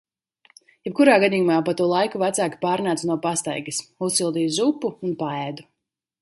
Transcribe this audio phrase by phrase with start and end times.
[0.87, 3.83] Jebkurā gadījumā pa to laiku vecāki pārnāca no pastaigas.
[4.09, 5.69] Uzsildīju zupu un paēdu.